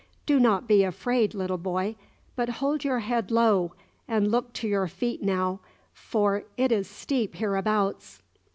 "Do 0.25 0.39
not 0.39 0.67
be 0.67 0.83
afraid, 0.83 1.35
little 1.35 1.59
boy! 1.59 1.95
But 2.35 2.49
hold 2.57 2.83
your 2.83 3.01
head 3.01 3.29
low; 3.29 3.73
and 4.07 4.31
look 4.31 4.51
to 4.53 4.67
your 4.67 4.87
feet 4.87 5.21
now, 5.21 5.59
for 5.93 6.45
it 6.57 6.71
is 6.71 6.87
steep 6.89 7.35
hereabouts." 7.35 8.23